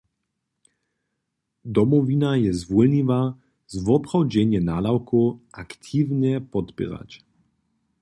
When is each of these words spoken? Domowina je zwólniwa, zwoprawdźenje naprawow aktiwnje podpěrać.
Domowina 1.75 2.31
je 2.43 2.51
zwólniwa, 2.61 3.21
zwoprawdźenje 3.75 4.59
naprawow 4.69 5.27
aktiwnje 5.63 6.33
podpěrać. 6.53 7.11